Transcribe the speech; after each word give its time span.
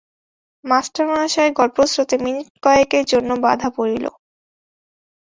মাস্টারমহাশয়ের 0.63 1.51
গল্পস্রোতে 1.53 2.15
মিনিটকয়েকের 2.25 3.03
জন্য 3.11 3.29
বাধা 3.45 3.69
পড়িল। 3.77 4.05